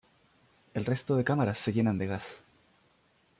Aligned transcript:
El 0.73 0.83
resto 0.85 1.15
de 1.15 1.23
cámaras 1.23 1.59
se 1.59 1.73
llenan 1.73 1.99
de 1.99 2.07
gas. 2.07 2.41